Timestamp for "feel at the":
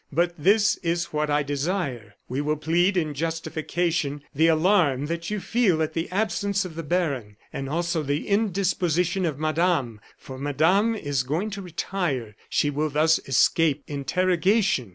5.39-6.09